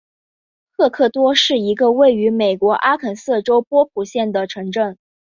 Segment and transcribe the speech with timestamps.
[0.71, 4.97] 赫克托是一个位于美国阿肯色州波普县的城镇。